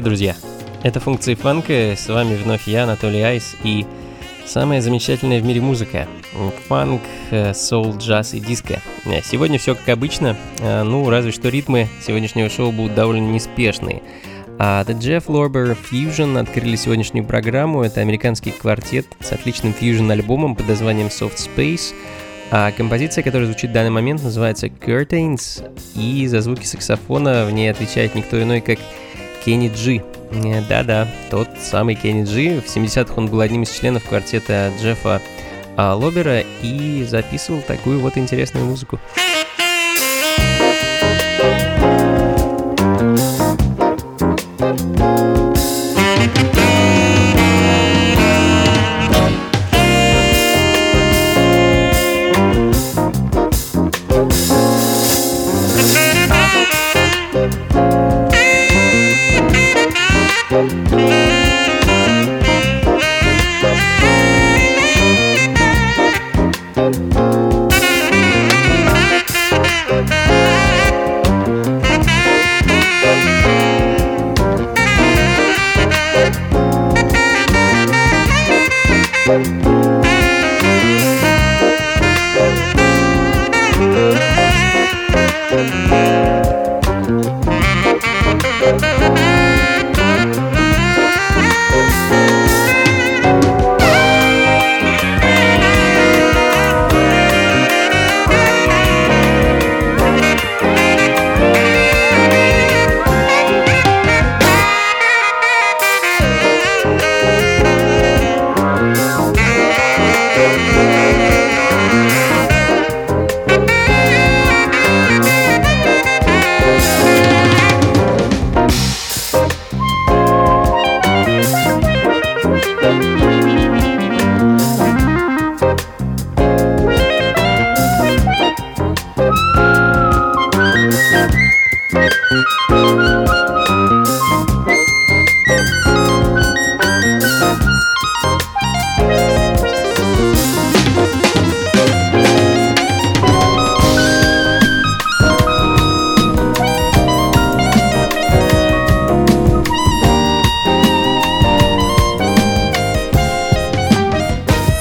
[0.00, 0.36] Привет, друзья!
[0.82, 3.84] Это функции фанка, с вами вновь я, Анатолий Айс, и
[4.46, 6.08] самая замечательная в мире музыка.
[6.68, 8.80] Фанк, э, соул, джаз и диско.
[9.04, 14.00] Э, сегодня все как обычно, э, ну, разве что ритмы сегодняшнего шоу будут довольно неспешные.
[14.58, 17.82] А The Jeff Lorber Fusion открыли сегодняшнюю программу.
[17.82, 21.92] Это американский квартет с отличным фьюжн-альбомом под названием Soft Space.
[22.50, 25.62] А композиция, которая звучит в данный момент, называется Curtains,
[25.94, 28.78] и за звуки саксофона в ней отвечает никто иной, как
[29.44, 30.02] Кенни Джи.
[30.32, 32.60] Э, да-да, тот самый Кенни Джи.
[32.60, 35.20] В 70-х он был одним из членов квартета Джеффа
[35.76, 39.00] а, Лобера и записывал такую вот интересную музыку.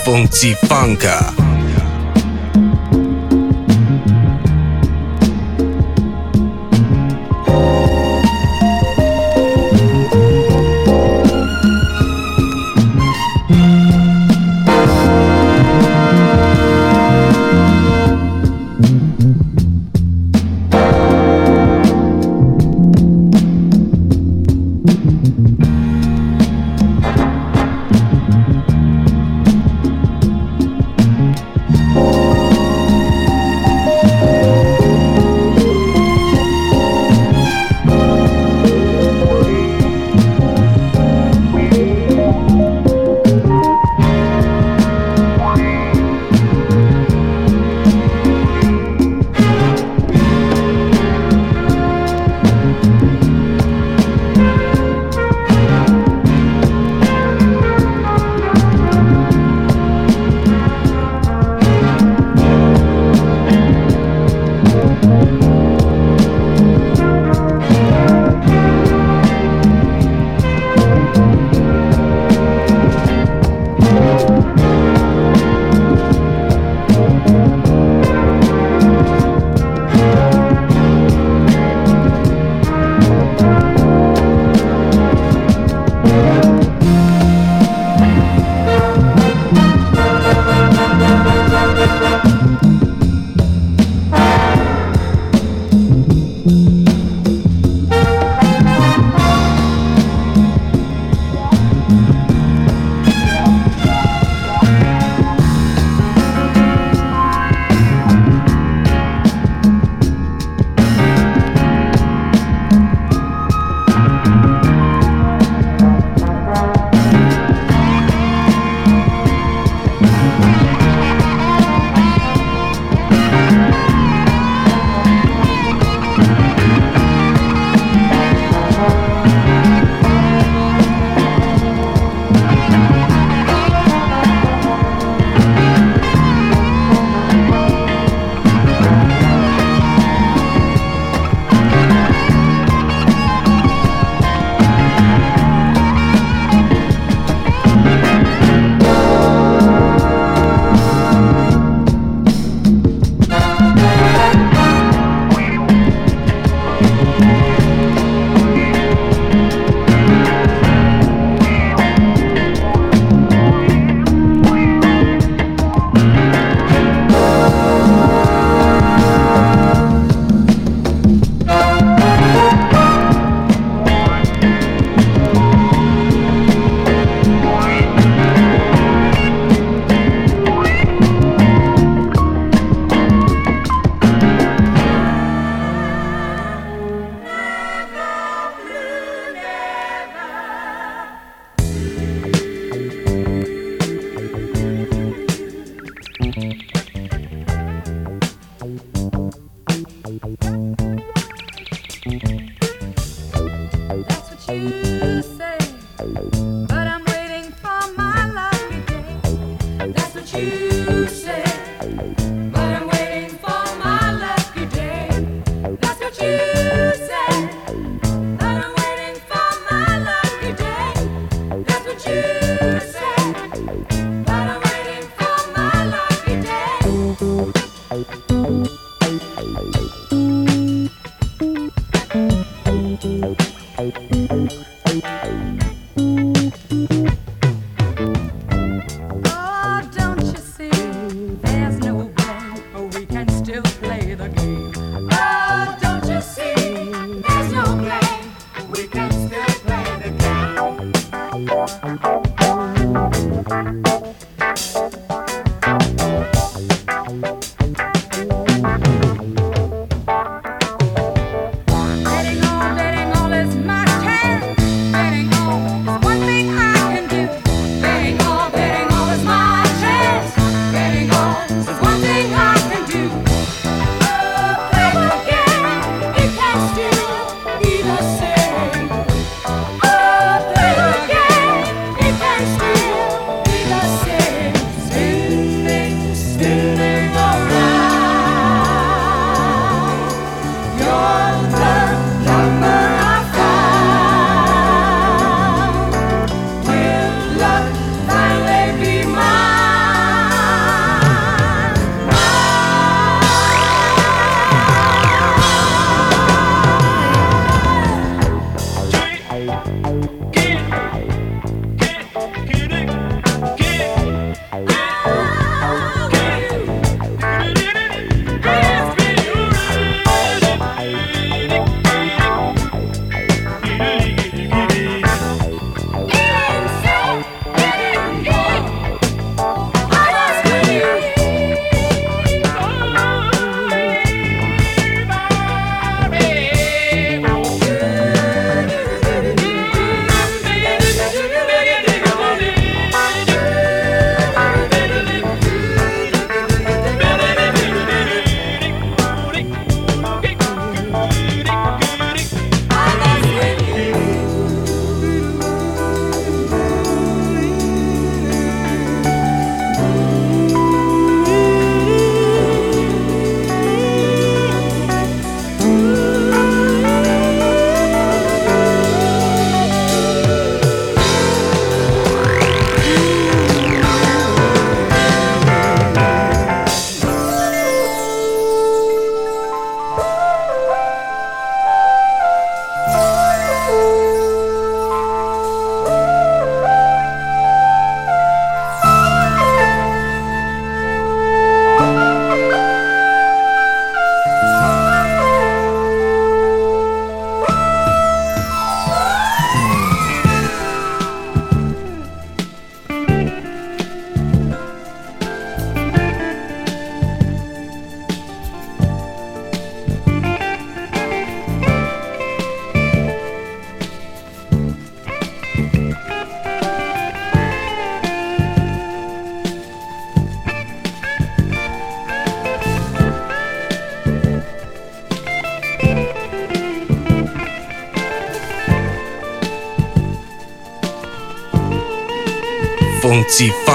[0.10, 1.39] Funka.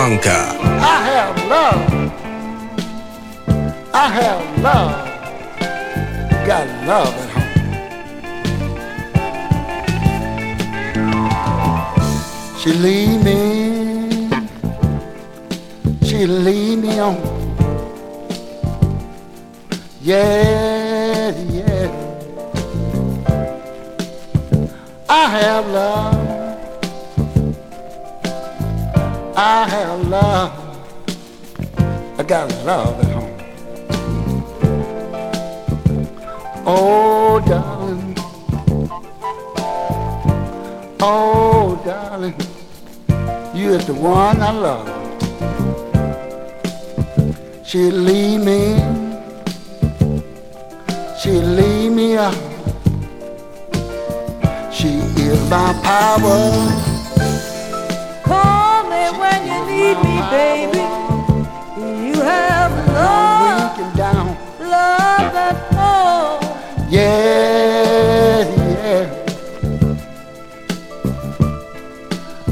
[0.05, 0.09] I
[1.09, 1.83] have love.
[3.95, 4.93] I have love.
[6.47, 7.53] Got love at home.
[12.61, 14.29] She leave me.
[16.03, 17.17] She leave me on.
[20.03, 21.89] Yeah, yeah.
[25.09, 26.14] I have love.
[29.37, 30.53] I have love.
[32.17, 33.35] I got love at home.
[36.65, 38.17] Oh, darling.
[41.01, 42.35] Oh, darling.
[43.55, 44.89] You is the one I love.
[47.67, 48.79] She leave me.
[51.21, 52.35] She leave me up.
[54.73, 56.94] She is my power
[59.85, 60.85] need me, baby.
[62.07, 63.73] You have love,
[64.61, 66.43] love at home.
[66.89, 69.05] Yeah, yeah.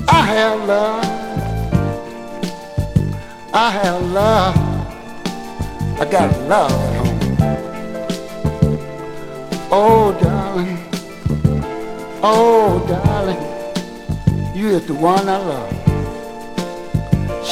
[0.09, 1.05] I have love.
[3.55, 4.57] I have love.
[6.01, 7.21] I got love at home.
[9.71, 10.79] Oh, darling.
[12.23, 13.43] Oh, darling.
[14.55, 15.82] You is the one I love.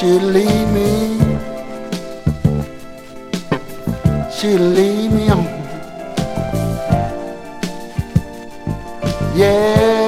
[0.00, 1.18] She'll leave me.
[4.34, 5.44] She'll leave me on.
[9.36, 9.99] Yeah,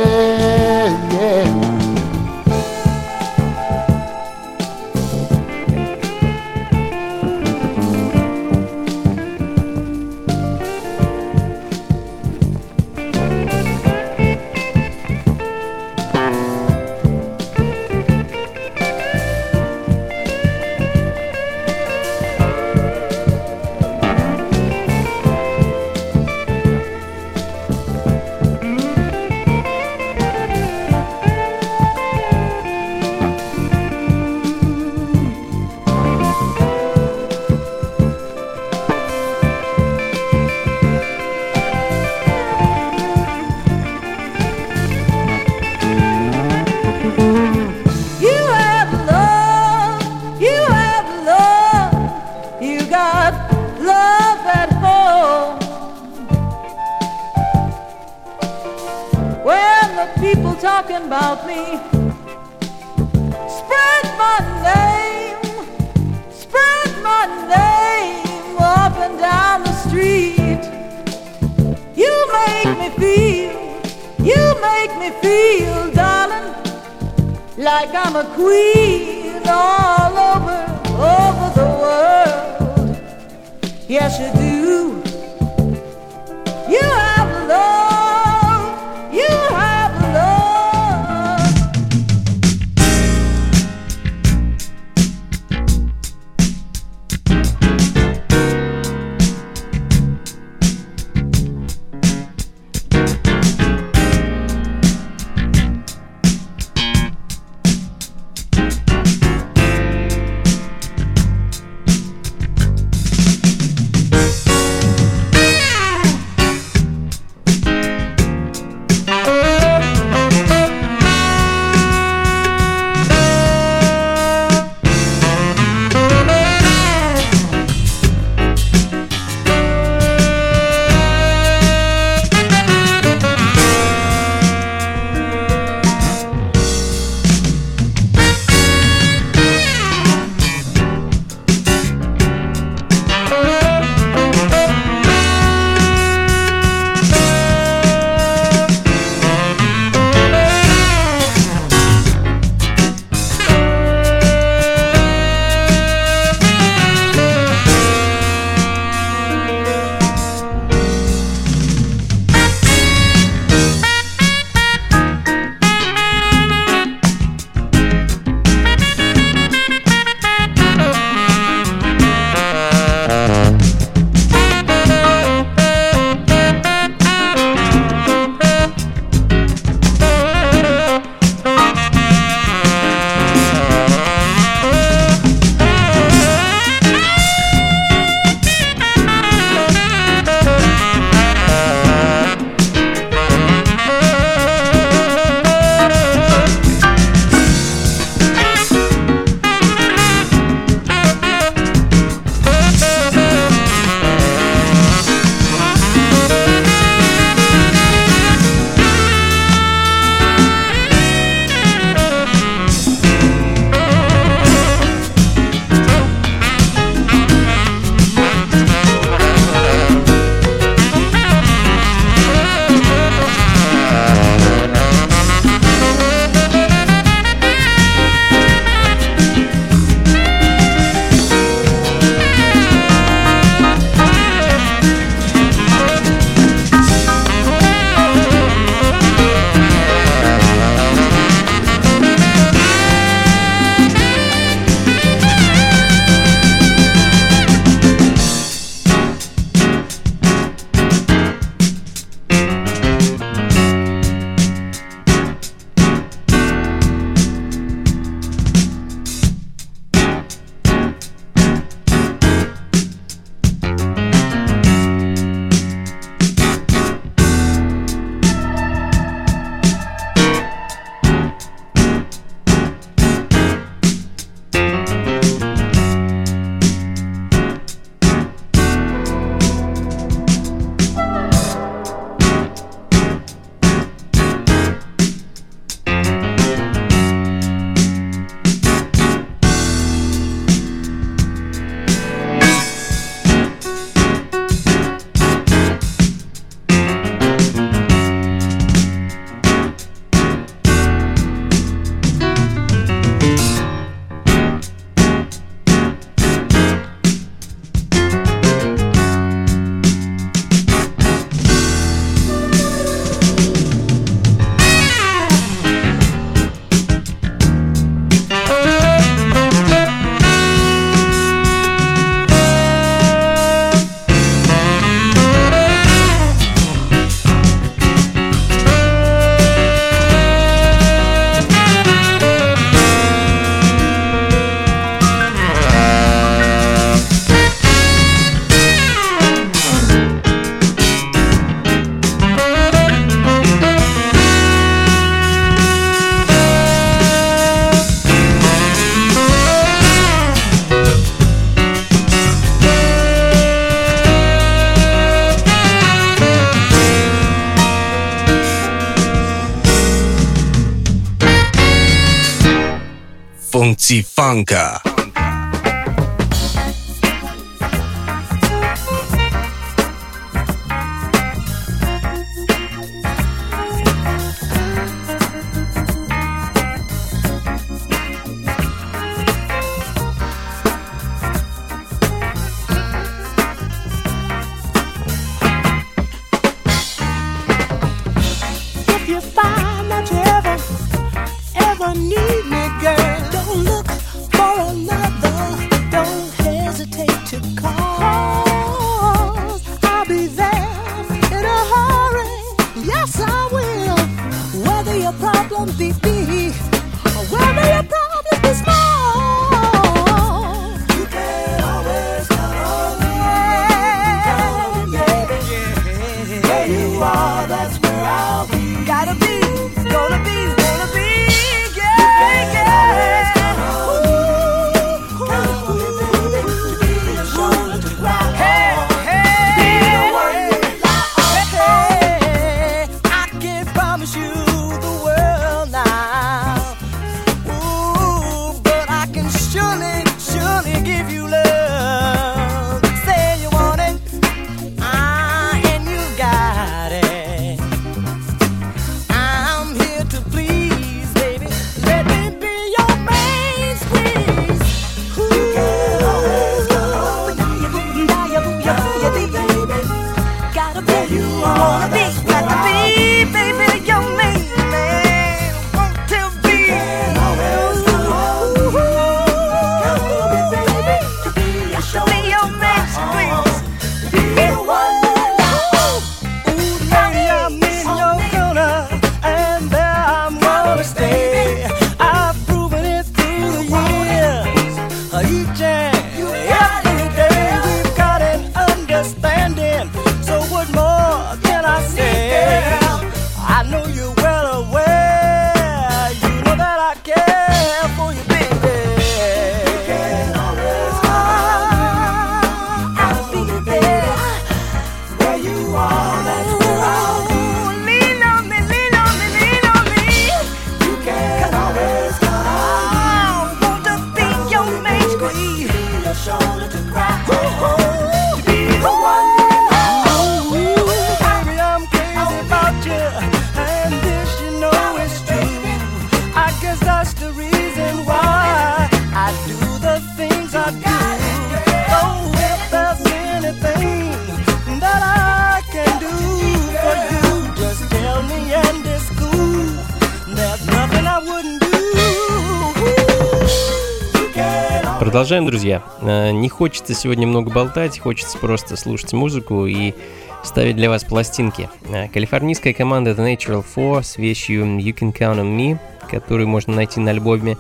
[545.23, 545.85] Продолжаем, друзья.
[546.01, 549.95] Э, не хочется сегодня много болтать, хочется просто слушать музыку и
[550.43, 551.71] ставить для вас пластинки.
[551.89, 555.79] Э, калифорнийская команда The Natural Four с вещью You Can Count On Me,
[556.11, 557.57] которую можно найти на альбоме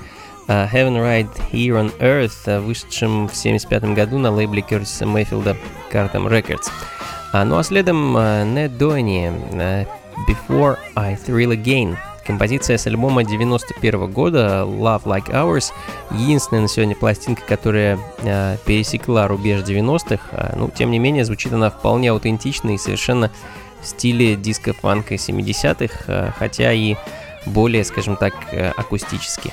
[0.48, 5.56] э, Heaven Right Here on Earth, вышедшем в 1975 году на лейбле Кертиса Мэйфилда
[5.92, 6.68] Cartam Records.
[7.32, 9.86] Ну а следом Ned Downey
[10.28, 15.72] Before I Thrill Again– Композиция с альбома 91 года Love Like Ours,
[16.10, 21.52] единственная на сегодня пластинка, которая э, пересекла рубеж 90-х, э, ну, тем не менее, звучит
[21.52, 23.30] она вполне аутентично и совершенно
[23.80, 26.94] в стиле диско-фанка 70-х, э, хотя и
[27.46, 29.52] более, скажем так, э, акустически.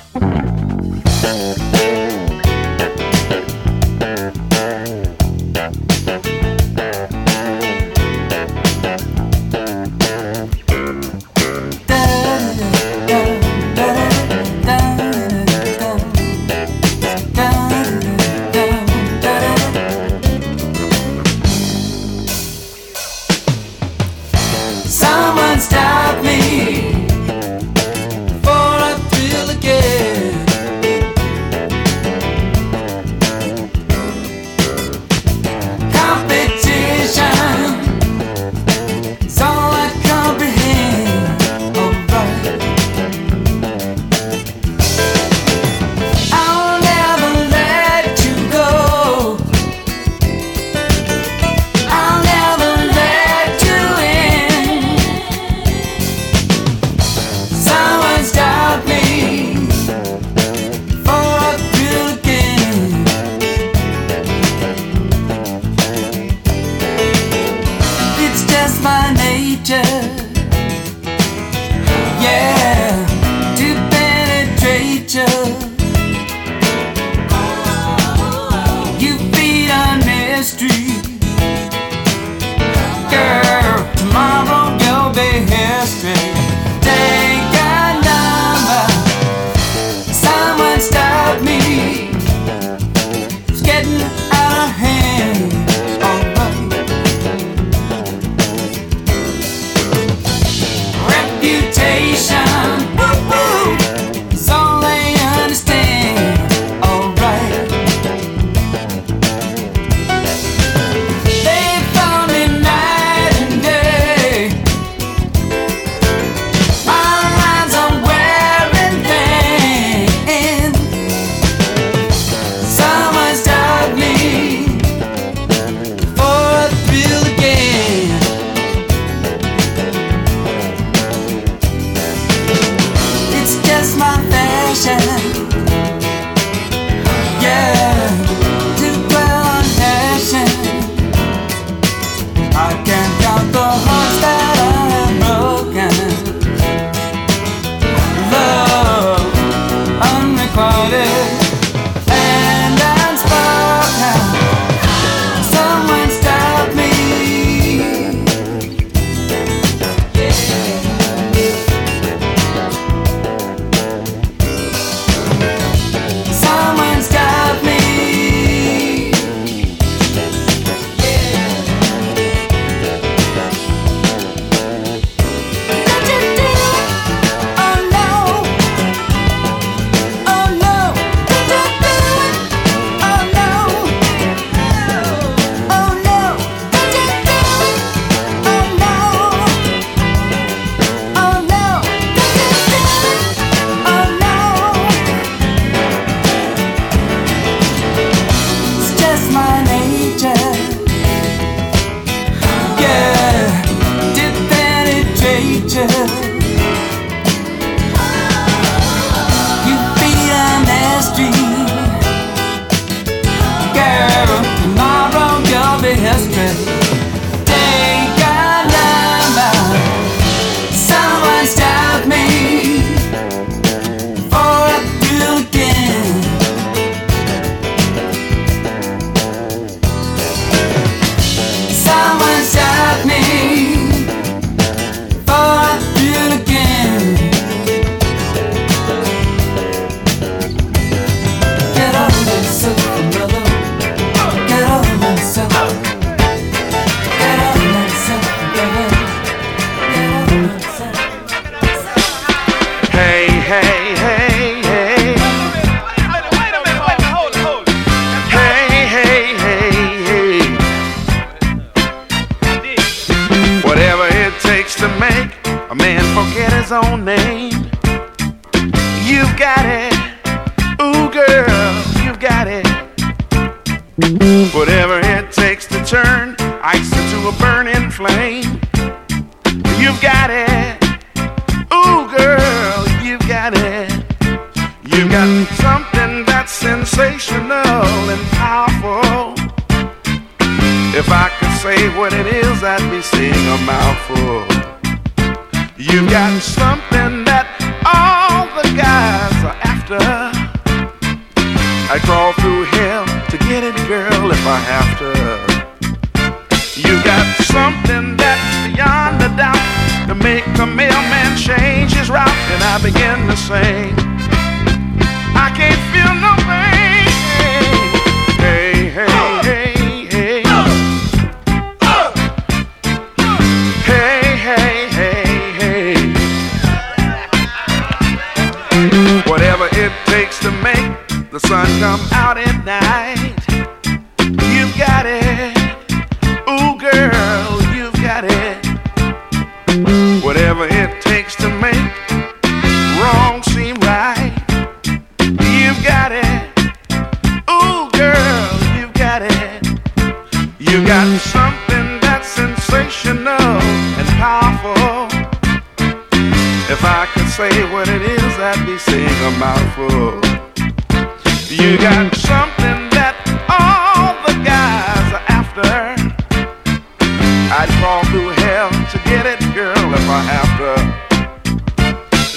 [266.72, 267.19] on me.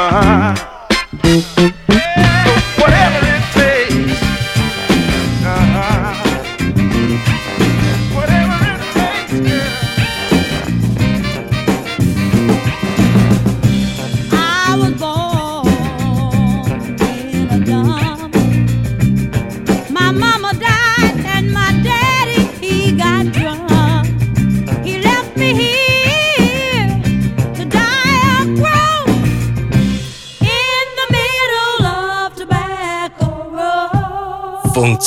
[0.00, 0.54] ah.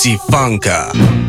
[0.03, 1.22] Funka.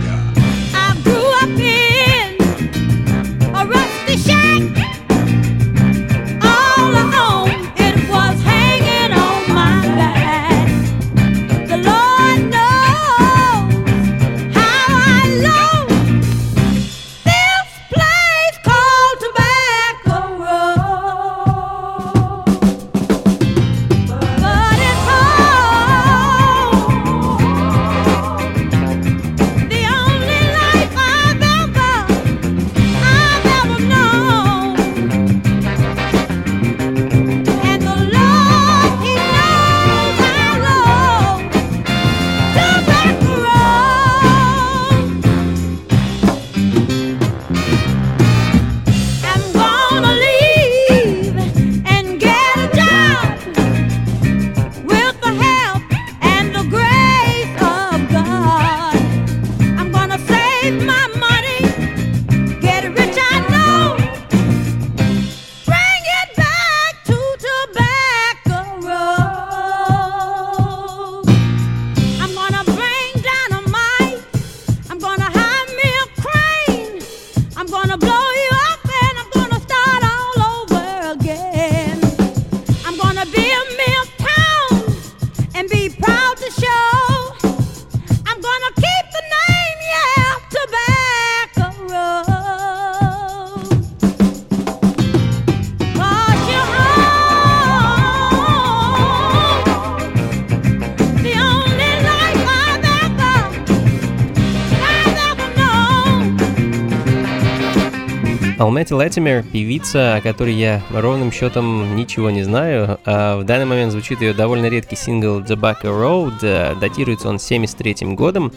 [108.75, 112.99] Алмети Латимер— певица, о которой я ровным счетом ничего не знаю.
[113.05, 116.81] А в данный момент звучит ее довольно редкий сингл «Tobacco Road».
[116.81, 118.53] Датируется он 73 годом,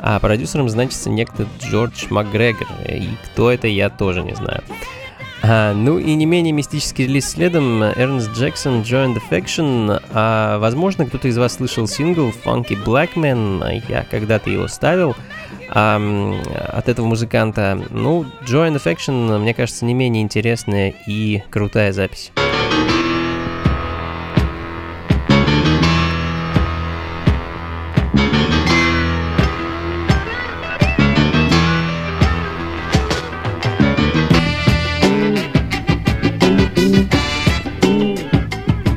[0.00, 2.68] а продюсером значится некто Джордж МакГрегор.
[2.86, 4.62] И кто это, я тоже не знаю.
[5.42, 9.98] А, ну и не менее мистический релиз следом Эрнст Джексон Join the Faction.
[10.12, 13.82] А, возможно, кто-то из вас слышал сингл Funky Black Man.
[13.88, 15.16] Я когда-то его ставил
[15.74, 16.00] а,
[16.72, 17.78] от этого музыканта.
[17.90, 22.32] Ну, Join Affection, мне кажется, не менее интересная и крутая запись.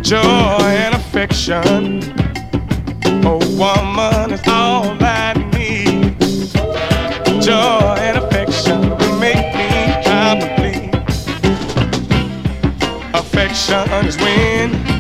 [0.08, 1.97] Joy and affection,
[7.48, 8.82] joy and affection
[9.22, 10.90] make me.
[13.14, 14.97] Affection is when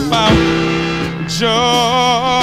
[0.00, 0.26] Funka.
[1.28, 2.35] And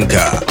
[0.00, 0.43] now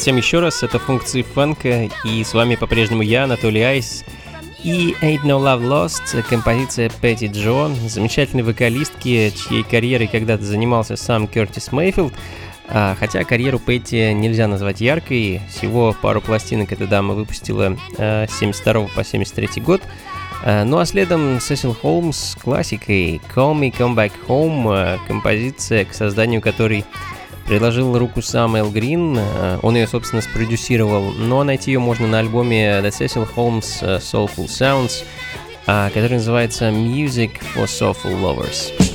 [0.00, 4.02] Привет всем еще раз, это функции фанка, и с вами по-прежнему я, Анатолий Айс,
[4.64, 11.28] и Ain't No Love Lost, композиция Пэтти Джон, замечательной вокалистки, чьей карьерой когда-то занимался сам
[11.28, 12.14] Кертис Мейфилд,
[12.66, 18.38] а, хотя карьеру Пэтти нельзя назвать яркой, всего пару пластинок эта дама выпустила а, с
[18.38, 19.82] 72 по 73 год,
[20.42, 25.84] а, ну а следом Сесил Холмс с классикой Call Me Come Back Home, а, композиция,
[25.84, 26.86] к созданию которой
[27.50, 32.20] предложил руку сам Эл Грин, а, он ее, собственно, спродюсировал, но найти ее можно на
[32.20, 35.04] альбоме The Cecil Holmes Soulful Sounds,
[35.66, 38.89] который называется Music for Soulful Lovers.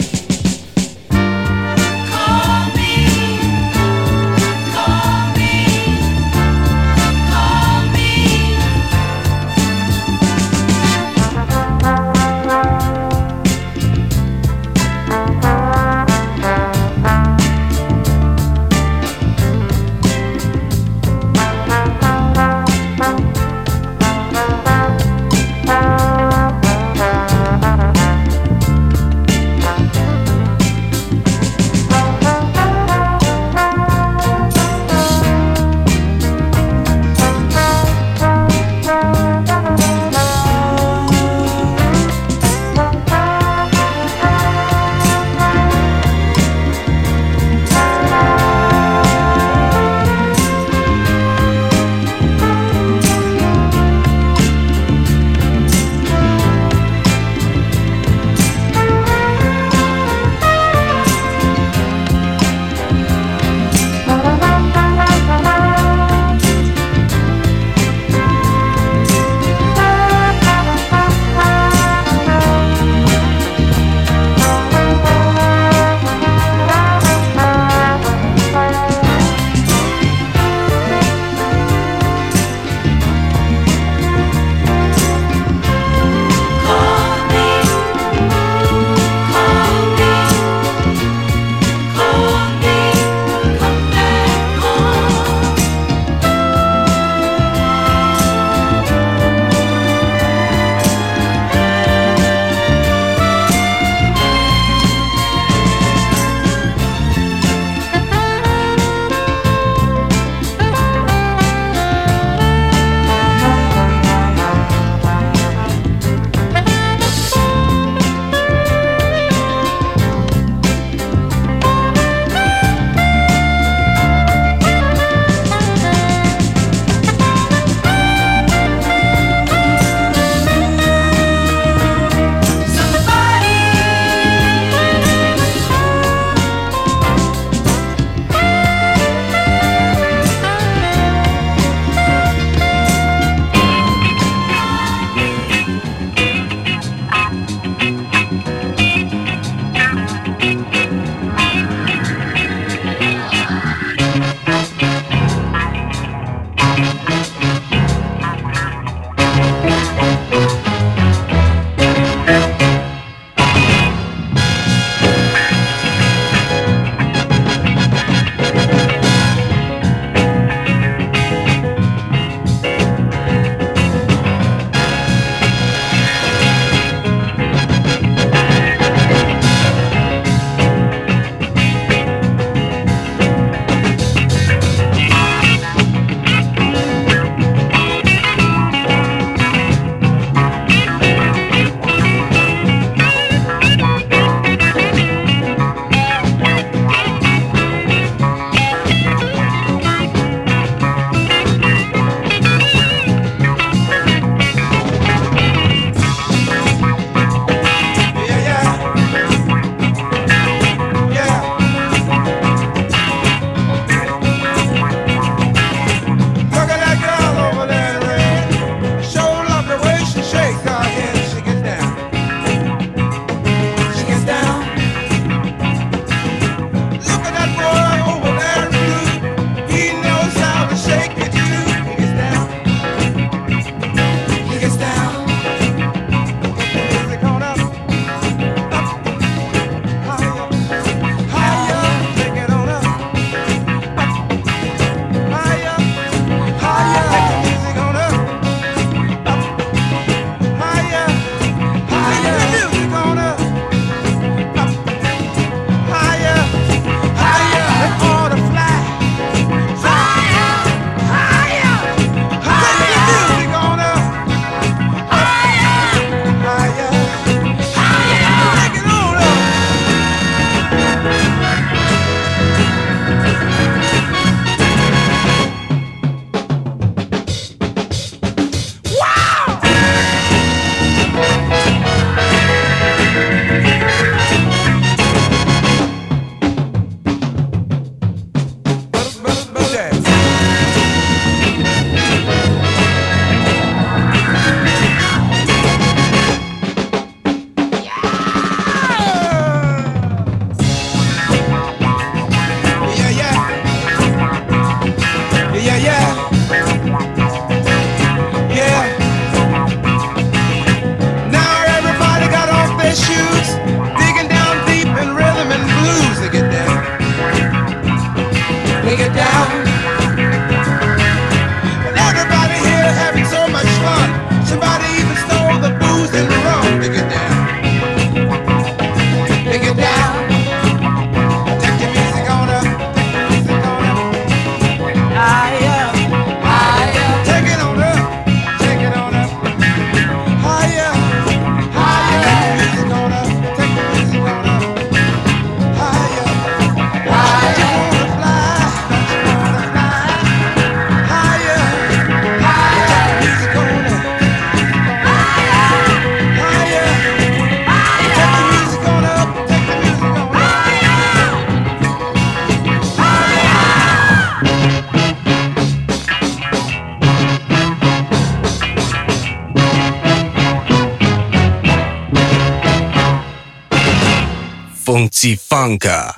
[374.96, 376.16] Funky Funka.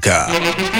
[0.00, 0.73] Casablanca.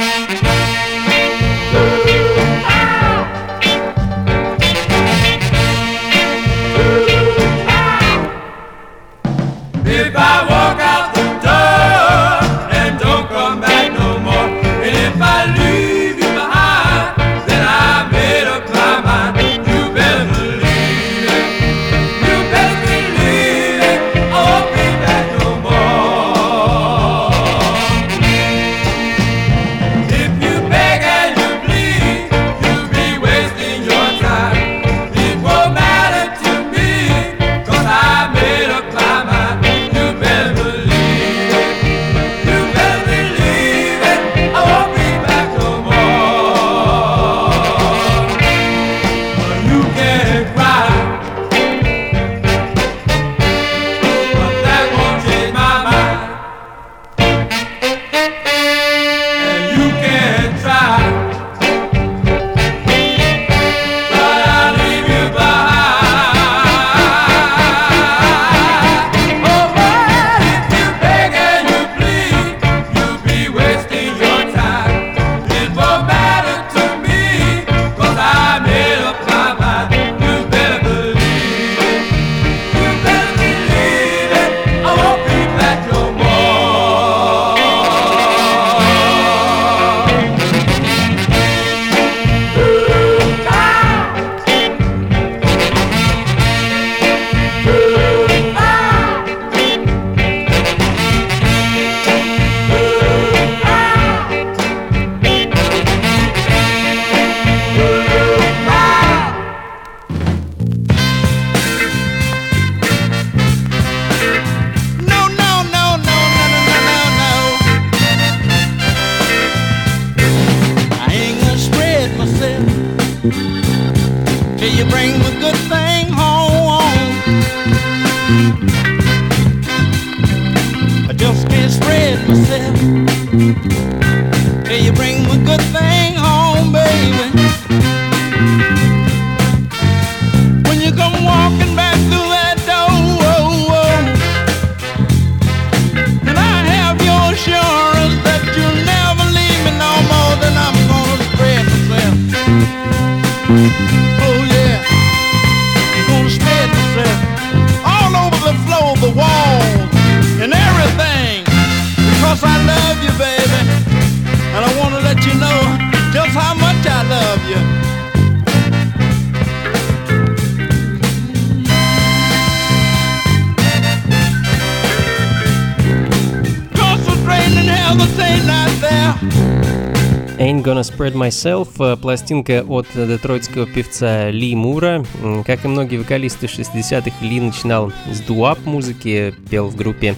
[180.84, 185.04] Spread Myself, э, пластинка от детройтского певца Ли Мура.
[185.46, 190.14] Как и многие вокалисты 60-х, Ли начинал с дуап музыки, пел в группе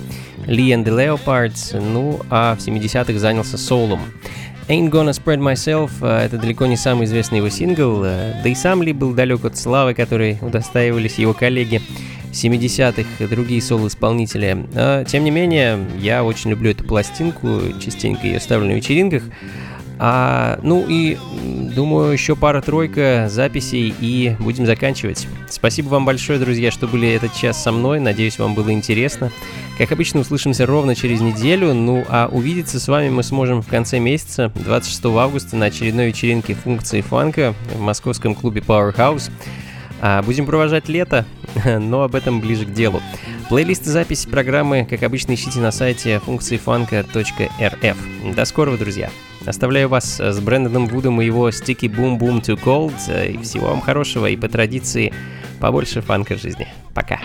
[0.47, 4.01] Lee and the Leopards, ну а в 70-х занялся солом.
[4.69, 8.55] Ain't Gonna Spread Myself э,— это далеко не самый известный его сингл, э, да и
[8.55, 11.81] сам Ли был далек от славы, которой удостаивались его коллеги
[12.33, 14.67] 70-х и другие соло-исполнители.
[14.75, 19.23] А, тем не менее, я очень люблю эту пластинку, частенько ее ставлю на вечеринках.
[19.99, 21.17] А, ну и
[21.75, 25.27] думаю, еще пара-тройка записей и будем заканчивать.
[25.49, 28.01] Спасибо вам большое, друзья, что были этот час со мной.
[28.01, 29.31] Надеюсь, вам было интересно.
[29.79, 31.73] Как обычно, услышимся ровно через неделю.
[31.75, 36.55] Ну а увидеться с вами мы сможем в конце месяца, 26 августа, на очередной вечеринке
[36.55, 39.31] функции фанка в московском клубе Powerhouse.
[40.01, 41.25] А будем провожать лето,
[41.65, 43.01] но об этом ближе к делу.
[43.49, 47.97] Плейлист и запись программы, как обычно, ищите на сайте функции фанка.рф.
[48.35, 49.11] До скорого, друзья!
[49.47, 53.33] Оставляю вас с Брэндоном Вудом и его Sticky Boom Boom Too Cold.
[53.33, 55.13] И всего вам хорошего и по традиции
[55.61, 56.67] побольше фанка в жизни.
[56.95, 57.21] Пока!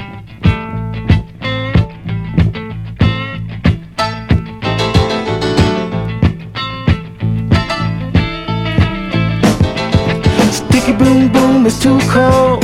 [10.52, 12.61] Sticky boom boom is too cold.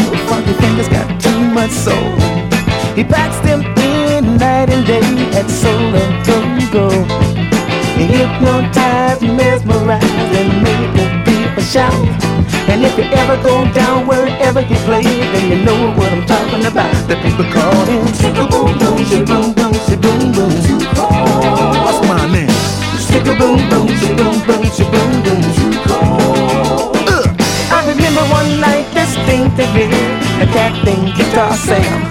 [0.53, 2.11] Fingers got too much soul.
[2.95, 5.07] He packs them in night and day
[5.39, 6.27] at soul and
[6.71, 6.89] go.
[7.97, 11.93] He hypnotized, mesmerized, and made the people shout.
[12.69, 16.65] And if you ever go down wherever he played, then you know what I'm talking
[16.65, 16.93] about.
[17.07, 18.05] The people call him
[30.53, 32.01] a Guitar Sam.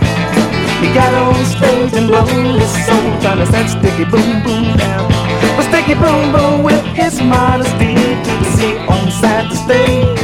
[0.80, 5.08] He got on stage and blew his soul, trying to set Sticky Boom Boom down.
[5.56, 10.14] But Sticky Boom Boom, with his modesty, to see on side the.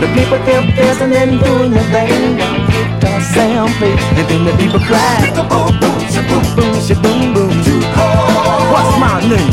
[0.00, 4.54] The people kept dancing and doing their thing while Guitar Sam played, and then the
[4.56, 5.34] people cried.
[5.34, 7.82] Boom Boom, boom boom, boom boom.
[7.94, 8.70] Cold.
[8.72, 9.52] What's my name?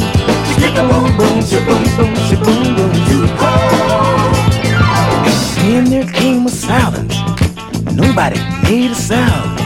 [0.53, 2.13] Sticky Boom Boom, boom boom,
[2.43, 3.27] boom boom.
[3.37, 3.89] Cold.
[5.69, 7.48] Then there came a silence.
[8.19, 9.57] Nobody made a sound.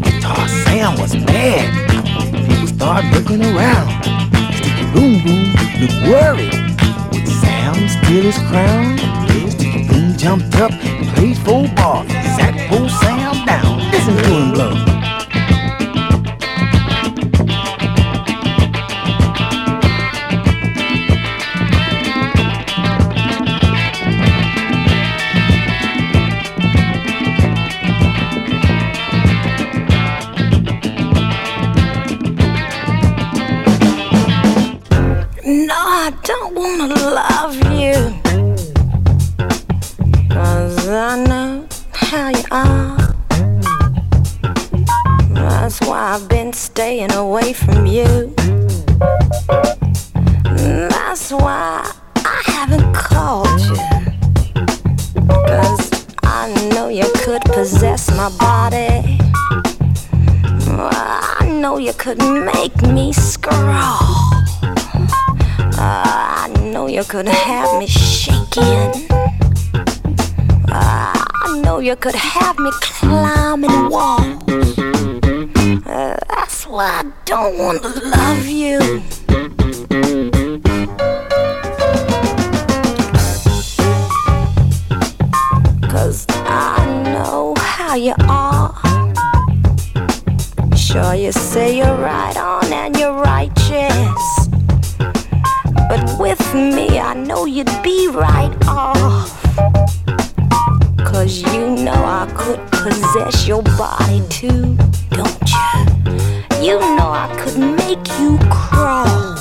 [0.00, 1.66] Guitar Sam was mad.
[2.46, 3.90] People started looking around.
[4.54, 5.50] Sticky Boom Boom
[5.80, 6.54] looked worried.
[7.10, 8.96] Would Sam steal his crown?
[9.50, 12.06] Sticky Boom jumped up and played full ball.
[12.38, 13.90] Sat poor Sam down.
[13.90, 14.53] Listen to him
[36.88, 37.94] wanna love you.
[40.28, 43.14] Cause I know how you are.
[45.30, 48.34] That's why I've been staying away from you.
[50.90, 53.76] That's why I haven't called you.
[55.26, 59.18] Cause I know you could possess my body.
[60.76, 64.34] I know you could make me scrawl.
[65.76, 69.06] Uh, I know you could have me shaking.
[70.66, 74.78] I know you could have me climbing walls.
[75.86, 78.78] Uh, that's why I don't want to love you.
[85.90, 88.72] Cause I know how you are.
[90.74, 92.23] Sure, you say you're right
[97.82, 99.30] be right off.
[100.98, 104.76] Cause you know I could possess your body too,
[105.10, 106.64] don't you?
[106.64, 109.36] You know I could make you crawl.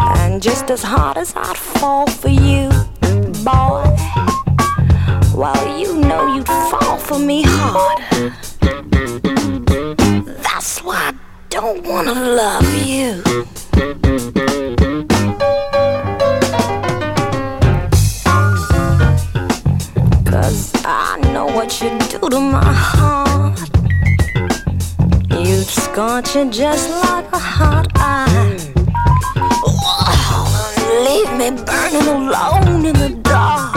[0.00, 2.68] And just as hard as I'd fall for you,
[3.44, 3.84] boy,
[5.34, 8.34] well, you know you'd fall for me harder.
[10.42, 11.14] That's why I
[11.50, 13.45] don't wanna love you.
[25.96, 28.58] You'd scorch just like a hot iron.
[31.06, 33.72] Leave me burning alone in the dark.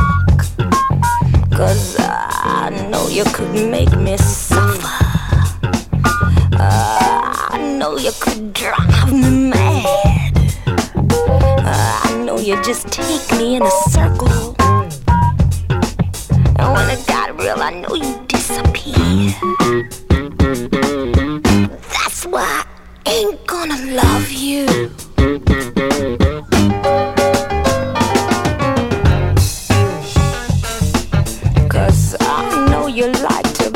[1.50, 5.06] Cause I know you could make me suffer.
[6.60, 10.38] Uh, I know you could drive me mad.
[10.68, 14.49] Uh, I know you just take me in a circle.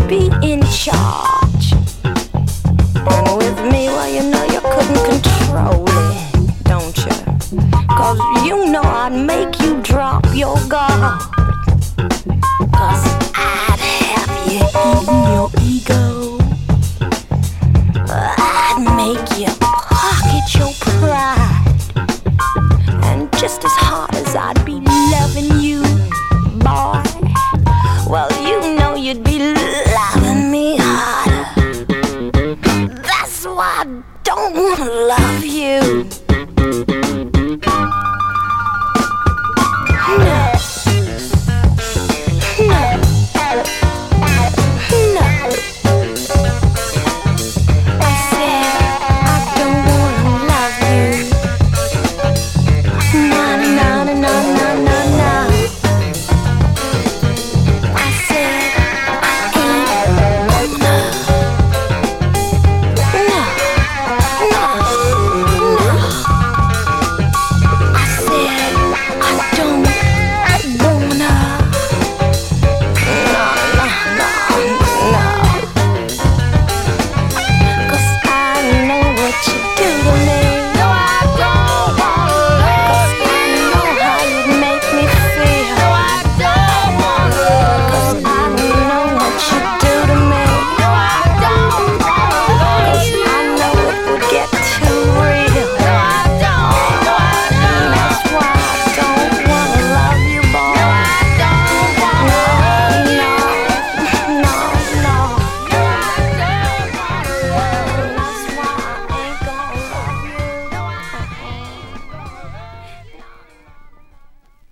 [0.08, 1.74] Be in charge.
[2.04, 7.18] And with me, well, you know you couldn't control it, don't you?
[7.88, 11.22] Cause you know I'd make you drop your guard.
[12.74, 16.38] Cause I'd have you eating your ego.
[18.10, 21.64] I'd make you pocket your pride.
[23.04, 24.13] And just as hard